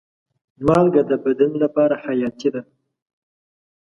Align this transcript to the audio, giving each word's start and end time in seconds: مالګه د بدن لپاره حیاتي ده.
مالګه 0.65 1.01
د 1.09 1.11
بدن 1.25 1.51
لپاره 1.63 1.95
حیاتي 2.03 2.49
ده. 2.53 2.61